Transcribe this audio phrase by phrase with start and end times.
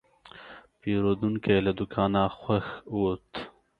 [0.79, 2.65] پیرودونکی له دوکانه خوښ
[2.95, 3.29] ووت.